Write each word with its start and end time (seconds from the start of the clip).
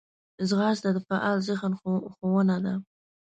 ځغاسته 0.49 0.89
د 0.93 0.97
فعال 1.07 1.37
ذهن 1.47 1.71
ښوونه 2.17 2.55
ده 2.65 2.73